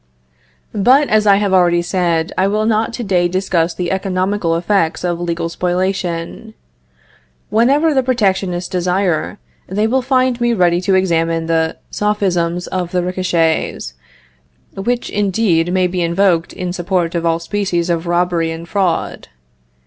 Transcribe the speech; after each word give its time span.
But, 0.73 1.09
as 1.09 1.27
I 1.27 1.35
have 1.35 1.53
already 1.53 1.83
said, 1.83 2.31
I 2.35 2.47
will 2.47 2.65
not 2.65 2.91
to 2.93 3.03
day 3.03 3.27
discuss 3.27 3.75
the 3.75 3.91
economical 3.91 4.55
effects 4.55 5.03
of 5.03 5.21
legal 5.21 5.47
spoliation. 5.47 6.55
Whenever 7.51 7.93
the 7.93 8.01
protectionists 8.01 8.67
desire, 8.67 9.37
they 9.67 9.85
will 9.85 10.01
find 10.01 10.41
me 10.41 10.53
ready 10.55 10.81
to 10.81 10.95
examine 10.95 11.45
the 11.45 11.77
sophisms 11.91 12.65
of 12.65 12.89
the 12.91 13.03
ricochets, 13.03 13.93
which, 14.73 15.11
indeed, 15.11 15.71
may 15.71 15.85
be 15.85 16.01
invoked 16.01 16.51
in 16.51 16.73
support 16.73 17.13
of 17.13 17.23
all 17.23 17.37
species 17.37 17.87
of 17.91 18.07
robbery 18.07 18.49
and 18.49 18.67
fraud. 18.67 19.27